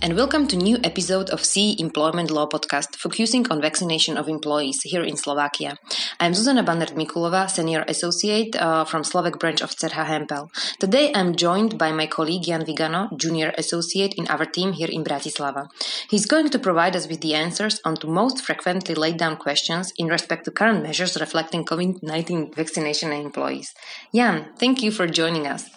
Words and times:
and 0.00 0.16
welcome 0.16 0.48
to 0.48 0.56
new 0.56 0.78
episode 0.82 1.28
of 1.28 1.44
CEE 1.44 1.76
Employment 1.78 2.30
Law 2.30 2.46
podcast 2.46 2.96
focusing 2.96 3.46
on 3.50 3.60
vaccination 3.60 4.16
of 4.16 4.26
employees 4.26 4.80
here 4.80 5.02
in 5.02 5.18
Slovakia. 5.18 5.76
I'm 6.18 6.32
Zuzana 6.32 6.64
Bannert-Mikulová, 6.64 7.50
Senior 7.50 7.84
Associate 7.86 8.56
uh, 8.56 8.86
from 8.86 9.04
Slovak 9.04 9.38
branch 9.38 9.60
of 9.60 9.76
CERHA 9.76 10.06
Hempel. 10.06 10.50
Today 10.80 11.12
I'm 11.14 11.36
joined 11.36 11.76
by 11.76 11.92
my 11.92 12.06
colleague 12.06 12.44
Jan 12.44 12.64
Vigano, 12.64 13.10
Junior 13.18 13.52
Associate 13.58 14.14
in 14.14 14.26
our 14.28 14.46
team 14.46 14.72
here 14.72 14.88
in 14.90 15.04
Bratislava. 15.04 15.68
He's 16.08 16.24
going 16.24 16.48
to 16.48 16.58
provide 16.58 16.96
us 16.96 17.06
with 17.06 17.20
the 17.20 17.34
answers 17.34 17.82
on 17.84 17.96
to 17.96 18.06
most 18.06 18.40
frequently 18.40 18.94
laid 18.94 19.18
down 19.18 19.36
questions 19.36 19.92
in 19.98 20.06
respect 20.06 20.46
to 20.46 20.52
current 20.52 20.82
measures 20.82 21.20
reflecting 21.20 21.66
COVID-19 21.66 22.54
vaccination 22.56 23.12
and 23.12 23.26
employees. 23.26 23.74
Jan, 24.14 24.54
thank 24.56 24.82
you 24.82 24.90
for 24.90 25.06
joining 25.06 25.46
us. 25.46 25.68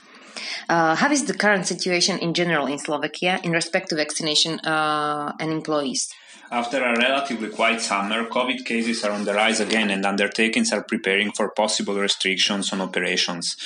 Uh, 0.69 0.95
how 0.95 1.11
is 1.11 1.25
the 1.25 1.33
current 1.33 1.67
situation 1.67 2.19
in 2.19 2.33
general 2.33 2.67
in 2.67 2.77
Slovakia 2.79 3.39
in 3.43 3.51
respect 3.51 3.89
to 3.89 3.95
vaccination 3.95 4.59
uh, 4.59 5.33
and 5.39 5.51
employees? 5.51 6.09
After 6.49 6.81
a 6.81 6.97
relatively 6.97 7.49
quiet 7.49 7.81
summer, 7.81 8.23
COVID 8.23 8.63
cases 8.63 9.03
are 9.03 9.11
on 9.11 9.25
the 9.25 9.33
rise 9.33 9.59
again 9.59 9.89
and 9.89 10.05
undertakings 10.05 10.71
are 10.71 10.81
preparing 10.81 11.33
for 11.33 11.49
possible 11.49 11.95
restrictions 11.95 12.71
on 12.71 12.79
operations. 12.79 13.57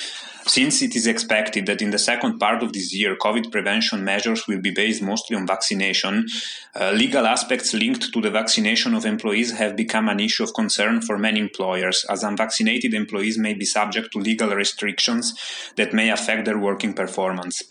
Since 0.48 0.82
it 0.82 0.96
is 0.96 1.06
expected 1.06 1.68
that 1.68 1.84
in 1.84 1.92
the 1.92 2.00
second 2.00 2.40
part 2.40 2.64
of 2.64 2.74
this 2.74 2.92
year, 2.92 3.16
COVID 3.16 3.52
prevention 3.52 4.04
measures 4.04 4.48
will 4.48 4.62
be 4.62 4.72
based 4.72 5.04
mostly 5.04 5.38
on 5.38 5.46
vaccination, 5.46 6.26
uh, 6.74 6.90
legal 6.90 7.28
aspects 7.28 7.72
linked 7.76 8.12
to 8.12 8.20
the 8.20 8.32
vaccination 8.32 8.96
of 8.96 9.06
employees 9.06 9.52
have 9.52 9.76
become 9.76 10.10
an 10.10 10.20
issue 10.20 10.44
of 10.44 10.56
concern 10.56 11.02
for 11.02 11.20
many 11.20 11.40
employers, 11.40 12.04
as 12.10 12.24
unvaccinated 12.24 12.96
employees 12.96 13.38
may 13.38 13.54
be 13.54 13.66
subject 13.66 14.12
to 14.12 14.18
legal 14.18 14.50
restrictions 14.50 15.36
that 15.76 15.94
may 15.94 16.10
affect 16.10 16.46
their 16.46 16.58
working 16.58 16.94
performance. 16.94 17.62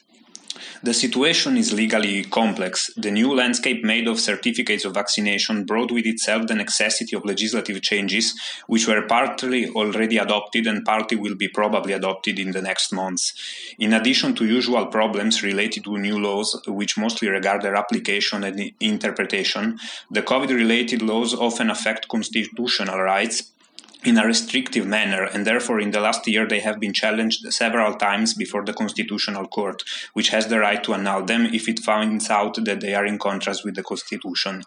The 0.82 0.94
situation 0.94 1.58
is 1.58 1.74
legally 1.74 2.24
complex. 2.24 2.90
The 2.96 3.10
new 3.10 3.34
landscape 3.34 3.84
made 3.84 4.08
of 4.08 4.18
certificates 4.18 4.86
of 4.86 4.94
vaccination 4.94 5.64
brought 5.64 5.92
with 5.92 6.06
itself 6.06 6.46
the 6.46 6.54
necessity 6.54 7.14
of 7.14 7.26
legislative 7.26 7.82
changes, 7.82 8.34
which 8.66 8.88
were 8.88 9.02
partly 9.06 9.68
already 9.68 10.16
adopted 10.16 10.66
and 10.66 10.82
partly 10.82 11.18
will 11.18 11.34
be 11.34 11.48
probably 11.48 11.92
adopted 11.92 12.38
in 12.38 12.52
the 12.52 12.62
next 12.62 12.94
months. 12.94 13.34
In 13.78 13.92
addition 13.92 14.34
to 14.36 14.46
usual 14.46 14.86
problems 14.86 15.42
related 15.42 15.84
to 15.84 15.98
new 15.98 16.18
laws, 16.18 16.58
which 16.66 16.96
mostly 16.96 17.28
regard 17.28 17.60
their 17.60 17.76
application 17.76 18.42
and 18.42 18.72
interpretation, 18.80 19.78
the 20.10 20.22
COVID 20.22 20.48
related 20.48 21.02
laws 21.02 21.34
often 21.34 21.68
affect 21.68 22.08
constitutional 22.08 23.02
rights 23.02 23.52
in 24.04 24.18
a 24.18 24.26
restrictive 24.26 24.86
manner, 24.86 25.24
and 25.24 25.46
therefore 25.46 25.80
in 25.80 25.90
the 25.90 26.00
last 26.00 26.26
year 26.26 26.46
they 26.46 26.60
have 26.60 26.80
been 26.80 26.92
challenged 26.92 27.52
several 27.52 27.94
times 27.94 28.34
before 28.34 28.64
the 28.64 28.72
Constitutional 28.72 29.46
Court, 29.46 29.82
which 30.14 30.30
has 30.30 30.46
the 30.46 30.58
right 30.58 30.82
to 30.84 30.94
annul 30.94 31.24
them 31.24 31.46
if 31.46 31.68
it 31.68 31.80
finds 31.80 32.30
out 32.30 32.64
that 32.64 32.80
they 32.80 32.94
are 32.94 33.06
in 33.06 33.18
contrast 33.18 33.64
with 33.64 33.74
the 33.74 33.82
Constitution. 33.82 34.62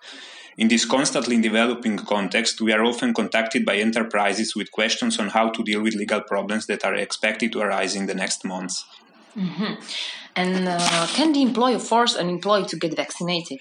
In 0.55 0.67
this 0.67 0.85
constantly 0.85 1.41
developing 1.41 1.97
context, 1.97 2.61
we 2.61 2.71
are 2.73 2.83
often 2.83 3.13
contacted 3.13 3.65
by 3.65 3.77
enterprises 3.77 4.55
with 4.55 4.71
questions 4.71 5.19
on 5.19 5.29
how 5.29 5.49
to 5.49 5.63
deal 5.63 5.81
with 5.81 5.95
legal 5.95 6.21
problems 6.21 6.67
that 6.67 6.85
are 6.85 6.93
expected 6.93 7.51
to 7.53 7.61
arise 7.61 7.95
in 7.95 8.05
the 8.05 8.13
next 8.13 8.45
months. 8.45 8.85
Mm-hmm. 9.35 9.73
And 10.35 10.67
uh, 10.67 11.07
can 11.07 11.31
the 11.31 11.41
employer 11.41 11.79
force 11.79 12.15
an 12.15 12.29
employee 12.29 12.65
to 12.65 12.77
get 12.77 12.95
vaccinated? 12.95 13.59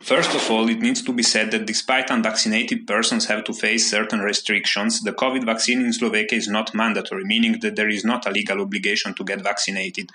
First 0.00 0.34
of 0.34 0.50
all, 0.50 0.68
it 0.68 0.80
needs 0.80 1.00
to 1.02 1.12
be 1.12 1.22
said 1.22 1.52
that 1.52 1.66
despite 1.66 2.10
unvaccinated 2.10 2.88
persons 2.88 3.26
have 3.26 3.44
to 3.44 3.52
face 3.52 3.88
certain 3.88 4.18
restrictions, 4.18 5.00
the 5.00 5.12
COVID 5.12 5.44
vaccine 5.44 5.80
in 5.84 5.92
Slovakia 5.92 6.38
is 6.38 6.48
not 6.48 6.74
mandatory, 6.74 7.24
meaning 7.24 7.60
that 7.60 7.76
there 7.76 7.88
is 7.88 8.04
not 8.04 8.26
a 8.26 8.30
legal 8.30 8.60
obligation 8.60 9.14
to 9.14 9.24
get 9.24 9.42
vaccinated. 9.42 10.10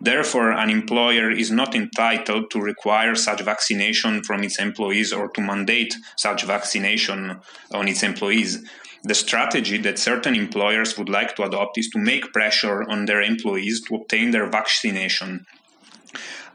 Therefore, 0.00 0.52
an 0.52 0.70
employer 0.70 1.30
is 1.30 1.50
not 1.50 1.74
entitled 1.74 2.50
to 2.52 2.60
require 2.60 3.16
such 3.16 3.42
vaccination 3.42 4.22
from 4.22 4.44
its 4.44 4.60
employees 4.60 5.12
or 5.12 5.28
to 5.30 5.40
mandate 5.40 5.96
such 6.16 6.44
vaccination 6.44 7.40
on 7.72 7.88
its 7.88 8.04
employees. 8.04 8.64
The 9.04 9.14
strategy 9.14 9.78
that 9.78 9.98
certain 9.98 10.36
employers 10.36 10.96
would 10.96 11.08
like 11.08 11.34
to 11.36 11.42
adopt 11.42 11.76
is 11.76 11.88
to 11.90 11.98
make 11.98 12.32
pressure 12.32 12.88
on 12.88 13.06
their 13.06 13.20
employees 13.20 13.82
to 13.88 13.96
obtain 13.96 14.30
their 14.30 14.48
vaccination 14.48 15.44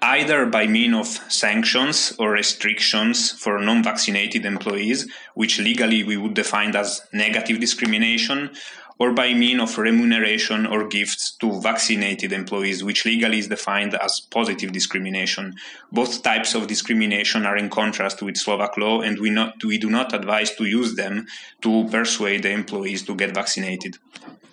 either 0.02 0.46
by 0.46 0.68
means 0.68 0.96
of 0.96 1.08
sanctions 1.31 2.13
or 2.19 2.31
restrictions 2.31 3.31
for 3.31 3.59
non-vaccinated 3.59 4.46
employees, 4.46 5.08
which 5.34 5.59
legally 5.59 6.03
we 6.03 6.18
would 6.18 6.34
define 6.34 6.75
as 6.75 7.02
negative 7.13 7.59
discrimination, 7.59 8.52
or 9.00 9.13
by 9.13 9.34
means 9.34 9.62
of 9.62 9.78
remuneration 9.78 10.66
or 10.66 10.88
gifts 10.88 11.31
to 11.38 11.62
vaccinated 11.62 12.34
employees, 12.34 12.84
which 12.84 13.06
legally 13.06 13.38
is 13.38 13.47
defined 13.47 13.94
as 13.96 14.19
positive 14.19 14.72
discrimination. 14.72 15.53
Both 15.91 16.24
types 16.24 16.56
of 16.56 16.68
discrimination 16.68 17.46
are 17.46 17.57
in 17.57 17.69
contrast 17.69 18.22
with 18.22 18.38
Slovak 18.38 18.75
law, 18.78 19.02
and 19.02 19.19
we, 19.19 19.30
not, 19.30 19.63
we 19.63 19.78
do 19.78 19.90
not 19.90 20.13
advise 20.13 20.56
to 20.56 20.66
use 20.66 20.96
them 20.96 21.28
to 21.62 21.88
persuade 21.90 22.44
the 22.44 22.52
employees 22.52 23.03
to 23.03 23.16
get 23.16 23.36
vaccinated. 23.36 23.97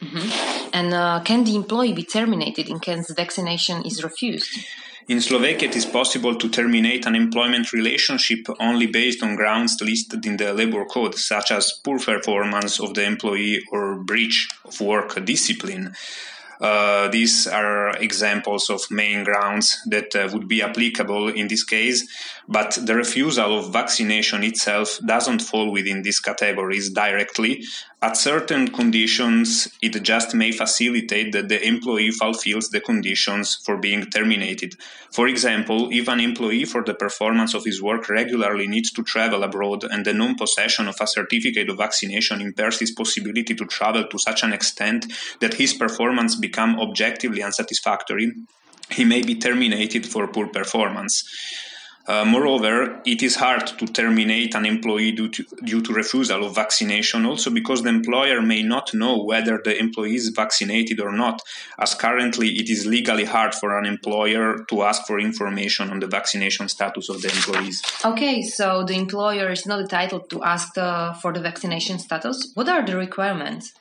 Mm-hmm. 0.02 0.70
And 0.74 0.92
uh, 0.92 1.20
can 1.24 1.44
the 1.44 1.56
employee 1.56 1.94
be 1.94 2.02
terminated 2.02 2.68
in 2.68 2.80
case 2.80 3.10
vaccination 3.12 3.82
is 3.86 4.04
refused? 4.04 4.50
In 5.06 5.20
Slovakia, 5.20 5.68
it 5.68 5.76
is 5.76 5.84
possible 5.84 6.34
to 6.34 6.48
terminate 6.48 7.04
an 7.04 7.14
employment 7.14 7.74
relationship 7.74 8.46
only 8.58 8.86
based 8.86 9.22
on 9.22 9.36
grounds 9.36 9.76
listed 9.82 10.24
in 10.24 10.38
the 10.38 10.54
labor 10.54 10.86
code, 10.86 11.14
such 11.16 11.50
as 11.50 11.78
poor 11.84 11.98
performance 11.98 12.80
of 12.80 12.94
the 12.94 13.04
employee 13.04 13.62
or 13.70 13.96
breach 13.96 14.48
of 14.64 14.80
work 14.80 15.22
discipline. 15.26 15.94
Uh, 16.60 17.08
these 17.08 17.46
are 17.46 17.96
examples 17.98 18.70
of 18.70 18.90
main 18.90 19.24
grounds 19.24 19.80
that 19.86 20.14
uh, 20.14 20.28
would 20.32 20.48
be 20.48 20.62
applicable 20.62 21.28
in 21.28 21.48
this 21.48 21.64
case, 21.64 22.06
but 22.48 22.78
the 22.82 22.94
refusal 22.94 23.58
of 23.58 23.72
vaccination 23.72 24.42
itself 24.44 24.98
doesn't 25.06 25.40
fall 25.40 25.72
within 25.72 26.02
these 26.02 26.20
categories 26.20 26.90
directly. 26.90 27.64
At 28.04 28.18
certain 28.18 28.68
conditions, 28.68 29.66
it 29.80 30.02
just 30.02 30.34
may 30.34 30.52
facilitate 30.52 31.32
that 31.32 31.48
the 31.48 31.66
employee 31.66 32.10
fulfills 32.10 32.68
the 32.68 32.80
conditions 32.80 33.56
for 33.64 33.78
being 33.78 34.04
terminated. 34.10 34.74
For 35.10 35.26
example, 35.26 35.88
if 35.90 36.06
an 36.08 36.20
employee 36.20 36.66
for 36.66 36.84
the 36.84 36.92
performance 36.92 37.54
of 37.54 37.64
his 37.64 37.80
work 37.80 38.10
regularly 38.10 38.66
needs 38.66 38.92
to 38.92 39.02
travel 39.04 39.42
abroad 39.42 39.84
and 39.84 40.04
the 40.04 40.12
non 40.12 40.34
possession 40.34 40.86
of 40.86 40.96
a 41.00 41.06
certificate 41.06 41.70
of 41.70 41.78
vaccination 41.78 42.42
impairs 42.42 42.78
his 42.78 42.90
possibility 42.90 43.54
to 43.54 43.64
travel 43.64 44.04
to 44.06 44.18
such 44.18 44.42
an 44.42 44.52
extent 44.52 45.10
that 45.40 45.54
his 45.54 45.72
performance 45.72 46.34
become 46.46 46.72
objectively 46.86 47.42
unsatisfactory, 47.42 48.26
he 48.90 49.04
may 49.04 49.22
be 49.22 49.34
terminated 49.46 50.04
for 50.06 50.22
poor 50.28 50.48
performance. 50.48 51.14
Uh, 52.06 52.22
moreover, 52.22 53.00
it 53.06 53.22
is 53.22 53.36
hard 53.36 53.66
to 53.66 53.86
terminate 53.86 54.54
an 54.54 54.66
employee 54.66 55.12
due 55.12 55.30
to, 55.30 55.42
due 55.64 55.80
to 55.80 55.90
refusal 55.94 56.44
of 56.44 56.54
vaccination, 56.54 57.24
also 57.24 57.50
because 57.50 57.82
the 57.82 57.88
employer 57.88 58.42
may 58.42 58.62
not 58.62 58.92
know 58.92 59.24
whether 59.24 59.58
the 59.64 59.74
employee 59.78 60.14
is 60.14 60.28
vaccinated 60.28 61.00
or 61.00 61.12
not, 61.12 61.40
as 61.78 61.94
currently 61.94 62.48
it 62.60 62.68
is 62.68 62.84
legally 62.84 63.24
hard 63.24 63.54
for 63.54 63.78
an 63.78 63.86
employer 63.86 64.66
to 64.68 64.82
ask 64.82 65.06
for 65.06 65.18
information 65.18 65.90
on 65.90 65.98
the 66.00 66.06
vaccination 66.06 66.68
status 66.68 67.08
of 67.08 67.22
the 67.22 67.28
employees. 67.28 67.82
Okay, 68.04 68.42
so 68.42 68.84
the 68.84 68.98
employer 69.04 69.50
is 69.50 69.64
not 69.64 69.80
entitled 69.80 70.28
to 70.28 70.42
ask 70.42 70.74
the, 70.74 71.16
for 71.22 71.32
the 71.32 71.40
vaccination 71.40 71.98
status. 71.98 72.52
What 72.52 72.68
are 72.68 72.84
the 72.84 72.98
requirements? 72.98 73.72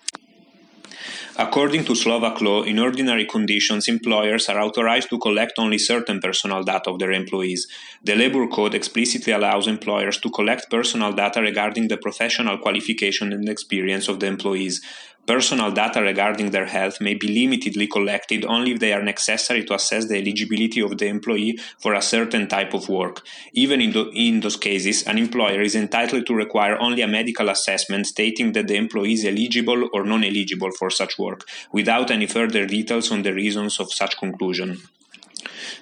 According 1.38 1.86
to 1.86 1.96
Slovak 1.96 2.42
law, 2.42 2.64
in 2.64 2.80
ordinary 2.80 3.26
conditions, 3.26 3.88
employers 3.88 4.50
are 4.50 4.60
authorized 4.60 5.10
to 5.10 5.18
collect 5.18 5.54
only 5.58 5.78
certain 5.78 6.20
personal 6.20 6.64
data 6.64 6.92
of 6.92 7.00
their 7.00 7.12
employees. 7.12 7.68
The 8.04 8.16
Labor 8.16 8.48
Code 8.48 8.76
explicitly 8.76 9.34
allows 9.34 9.68
employers 9.68 10.20
to 10.20 10.30
collect 10.30 10.70
personal 10.70 11.14
data 11.14 11.42
regarding 11.42 11.88
the 11.88 11.98
professional 11.98 12.58
qualification 12.58 13.34
and 13.34 13.50
experience 13.50 14.08
of 14.08 14.20
the 14.20 14.28
employees. 14.28 14.82
Personal 15.26 15.72
data 15.72 16.02
regarding 16.02 16.52
their 16.52 16.66
health 16.66 17.00
may 17.00 17.14
be 17.14 17.28
limitedly 17.28 17.90
collected 17.90 18.44
only 18.44 18.74
if 18.74 18.80
they 18.80 18.92
are 18.92 19.02
necessary 19.02 19.64
to 19.64 19.76
assess 19.76 20.08
the 20.08 20.18
eligibility 20.18 20.82
of 20.82 20.98
the 20.98 21.08
employee 21.08 21.58
for 21.80 21.94
a 21.94 22.02
certain 22.02 22.46
type 22.46 22.74
of 22.74 22.90
work. 22.90 23.26
Even 23.54 23.80
in, 23.80 23.94
in 24.14 24.42
those 24.42 24.58
cases, 24.58 25.04
an 25.04 25.18
employer 25.18 25.62
is 25.62 25.76
entitled 25.76 26.26
to 26.26 26.36
require 26.36 26.78
only 26.78 27.02
a 27.02 27.08
medical 27.08 27.48
assessment 27.48 28.06
stating 28.06 28.52
that 28.52 28.68
the 28.68 28.76
employee 28.76 29.14
is 29.14 29.24
eligible 29.24 29.90
or 29.94 30.04
non 30.04 30.26
eligible 30.26 30.72
for 30.78 30.90
such 30.90 31.18
work, 31.18 31.48
without 31.72 32.12
any 32.12 32.28
further 32.28 32.66
details 32.66 33.10
on 33.10 33.22
the 33.22 33.34
reasons 33.34 33.80
of 33.80 33.94
such 33.94 34.18
conclusion. 34.18 34.82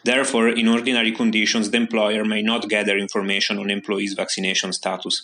Therefore, 0.03 0.49
in 0.49 0.67
ordinary 0.67 1.11
conditions, 1.11 1.69
the 1.69 1.77
employer 1.77 2.25
may 2.25 2.41
not 2.41 2.69
gather 2.69 2.97
information 2.97 3.59
on 3.59 3.69
employees' 3.69 4.13
vaccination 4.13 4.73
status. 4.73 5.23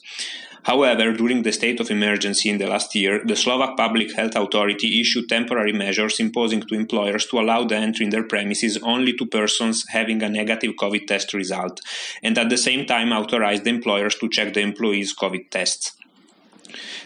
However, 0.64 1.14
during 1.14 1.44
the 1.44 1.52
state 1.52 1.80
of 1.80 1.90
emergency 1.90 2.50
in 2.50 2.58
the 2.58 2.68
last 2.68 2.94
year, 2.94 3.22
the 3.24 3.36
Slovak 3.36 3.78
Public 3.78 4.14
Health 4.14 4.36
Authority 4.36 5.00
issued 5.00 5.30
temporary 5.30 5.74
measures 5.74 6.20
imposing 6.20 6.62
to 6.62 6.76
employers 6.76 7.26
to 7.28 7.40
allow 7.40 7.64
the 7.64 7.78
entry 7.78 8.06
in 8.06 8.12
their 8.12 8.24
premises 8.24 8.78
only 8.84 9.14
to 9.14 9.26
persons 9.26 9.86
having 9.90 10.22
a 10.22 10.30
negative 10.30 10.74
COVID 10.76 11.08
test 11.08 11.34
result, 11.34 11.82
and 12.22 12.38
at 12.38 12.50
the 12.50 12.58
same 12.58 12.86
time 12.86 13.14
authorized 13.14 13.64
the 13.64 13.72
employers 13.72 14.16
to 14.16 14.30
check 14.30 14.54
the 14.54 14.62
employees' 14.62 15.16
COVID 15.16 15.50
tests. 15.50 15.97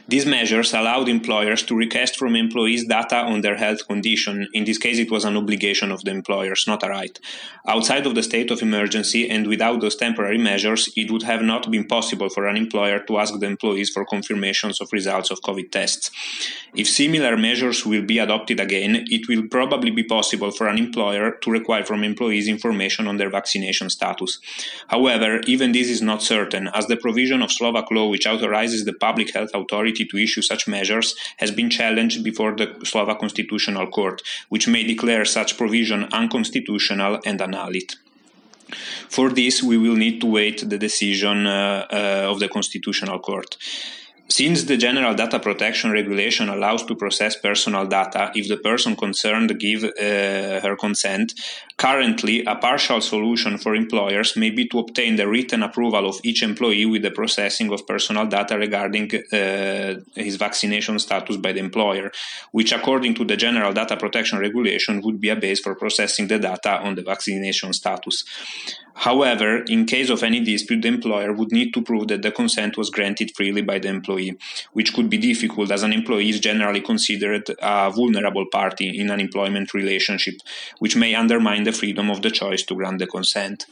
These 0.08 0.26
measures 0.26 0.74
allowed 0.74 1.08
employers 1.08 1.64
to 1.64 1.76
request 1.76 2.18
from 2.18 2.36
employees 2.36 2.86
data 2.86 3.18
on 3.18 3.42
their 3.42 3.56
health 3.56 3.88
condition. 3.88 4.48
In 4.54 4.66
this 4.66 4.78
case, 4.78 5.00
it 5.00 5.12
was 5.12 5.26
an 5.26 5.38
obligation 5.38 5.92
of 5.92 6.04
the 6.04 6.12
employers, 6.12 6.66
not 6.68 6.84
a 6.84 6.90
right. 6.90 7.18
Outside 7.68 8.06
of 8.06 8.16
the 8.16 8.24
state 8.24 8.52
of 8.52 8.62
emergency 8.62 9.30
and 9.30 9.48
without 9.48 9.82
those 9.82 9.96
temporary 9.96 10.38
measures, 10.38 10.92
it 10.96 11.12
would 11.12 11.24
have 11.24 11.42
not 11.42 11.70
been 11.70 11.86
possible 11.86 12.30
for 12.30 12.48
an 12.48 12.58
employer 12.58 13.00
to 13.00 13.18
ask 13.18 13.40
the 13.40 13.46
employees 13.46 13.90
for 13.90 14.06
confirmations 14.06 14.82
of 14.82 14.92
results 14.92 15.32
of 15.32 15.42
COVID 15.42 15.72
tests. 15.72 16.12
If 16.76 16.88
similar 16.90 17.38
measures 17.38 17.86
will 17.86 18.04
be 18.04 18.20
adopted 18.20 18.60
again, 18.60 19.06
it 19.10 19.28
will 19.28 19.48
probably 19.50 19.92
be 19.92 20.04
possible 20.04 20.52
for 20.52 20.68
an 20.68 20.78
employer 20.78 21.32
to 21.42 21.52
require 21.52 21.84
from 21.84 22.04
employees 22.04 22.48
information 22.48 23.08
on 23.08 23.18
their 23.18 23.30
vaccination 23.30 23.90
status. 23.90 24.40
However, 24.88 25.42
even 25.48 25.72
this 25.72 25.90
is 25.90 26.02
not 26.02 26.24
certain, 26.24 26.70
as 26.74 26.88
the 26.88 26.98
provision 26.98 27.42
of 27.42 27.52
Slovak 27.52 27.92
law 27.92 28.08
which 28.08 28.26
authorizes 28.26 28.86
the 28.86 28.94
public 28.94 29.34
health 29.34 29.52
authority 29.62 30.06
to 30.06 30.18
issue 30.18 30.42
such 30.42 30.68
measures 30.68 31.16
has 31.38 31.52
been 31.52 31.70
challenged 31.70 32.24
before 32.24 32.56
the 32.56 32.68
Slovak 32.84 33.20
Constitutional 33.20 33.88
Court, 33.88 34.22
which 34.50 34.68
may 34.68 34.84
declare 34.84 35.26
such 35.26 35.58
provision 35.58 36.08
unconstitutional 36.12 37.20
and 37.26 37.40
annullied. 37.42 37.94
For 39.10 39.30
this, 39.30 39.62
we 39.62 39.78
will 39.78 39.96
need 39.96 40.22
to 40.22 40.28
wait 40.28 40.70
the 40.70 40.78
decision 40.78 41.46
uh, 41.46 41.86
uh, 41.92 42.32
of 42.32 42.40
the 42.40 42.48
Constitutional 42.48 43.20
Court. 43.20 43.58
Since 44.32 44.64
the 44.64 44.78
General 44.78 45.14
Data 45.14 45.40
Protection 45.40 45.92
Regulation 45.92 46.48
allows 46.48 46.86
to 46.86 46.96
process 46.96 47.36
personal 47.36 47.86
data 47.86 48.32
if 48.34 48.48
the 48.48 48.56
person 48.56 48.96
concerned 48.96 49.60
give 49.60 49.84
uh, 49.84 50.62
her 50.66 50.78
consent, 50.80 51.34
currently 51.76 52.46
a 52.46 52.56
partial 52.56 53.02
solution 53.02 53.58
for 53.58 53.76
employers 53.76 54.38
may 54.38 54.50
be 54.50 54.70
to 54.70 54.80
obtain 54.80 55.18
the 55.18 55.28
written 55.28 55.64
approval 55.64 56.08
of 56.08 56.22
each 56.24 56.44
employee 56.44 56.86
with 56.86 57.02
the 57.02 57.12
processing 57.12 57.74
of 57.74 57.86
personal 57.86 58.26
data 58.26 58.58
regarding 58.58 59.12
uh, 59.14 59.96
his 60.16 60.38
vaccination 60.38 60.98
status 60.98 61.36
by 61.36 61.52
the 61.52 61.60
employer, 61.60 62.10
which 62.54 62.72
according 62.72 63.14
to 63.16 63.26
the 63.26 63.36
General 63.36 63.74
Data 63.74 63.98
Protection 63.98 64.40
Regulation 64.40 65.02
would 65.02 65.20
be 65.20 65.28
a 65.28 65.36
base 65.36 65.60
for 65.60 65.76
processing 65.76 66.28
the 66.28 66.40
data 66.40 66.80
on 66.80 66.96
the 66.96 67.02
vaccination 67.02 67.74
status. 67.74 68.24
However, 68.94 69.64
in 69.68 69.86
case 69.86 70.10
of 70.10 70.24
any 70.24 70.42
dispute, 70.42 70.82
the 70.82 70.88
employer 70.88 71.34
would 71.34 71.52
need 71.52 71.74
to 71.74 71.82
prove 71.82 72.08
that 72.10 72.22
the 72.22 72.32
consent 72.32 72.78
was 72.78 72.90
granted 72.90 73.32
freely 73.36 73.62
by 73.62 73.80
the 73.80 73.88
employee, 73.88 74.38
which 74.74 74.94
could 74.94 75.10
be 75.10 75.18
difficult 75.18 75.72
as 75.72 75.84
an 75.84 75.94
employee 75.94 76.30
is 76.30 76.40
generally 76.40 76.82
considered 76.82 77.50
a 77.62 77.92
vulnerable 77.92 78.46
party 78.52 79.00
in 79.00 79.10
an 79.10 79.20
employment 79.20 79.74
relationship, 79.74 80.36
which 80.80 80.96
may 80.96 81.16
undermine 81.16 81.64
the 81.64 81.72
freedom 81.72 82.10
of 82.10 82.22
the 82.22 82.32
choice 82.32 82.64
to 82.64 82.76
grant 82.76 83.00
the 83.00 83.08
consent. 83.08 83.66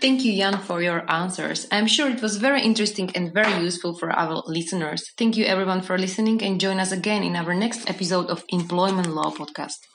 Thank 0.00 0.24
you, 0.24 0.36
Jan, 0.36 0.58
for 0.58 0.82
your 0.82 1.08
answers. 1.10 1.66
I'm 1.70 1.86
sure 1.86 2.10
it 2.10 2.20
was 2.20 2.38
very 2.38 2.62
interesting 2.62 3.10
and 3.14 3.32
very 3.32 3.62
useful 3.62 3.96
for 3.96 4.10
our 4.10 4.42
listeners. 4.46 5.12
Thank 5.16 5.36
you, 5.36 5.44
everyone, 5.44 5.80
for 5.80 5.96
listening, 5.96 6.42
and 6.42 6.60
join 6.60 6.80
us 6.80 6.92
again 6.92 7.22
in 7.22 7.36
our 7.36 7.54
next 7.54 7.88
episode 7.88 8.26
of 8.26 8.44
Employment 8.48 9.08
Law 9.08 9.30
Podcast. 9.30 9.78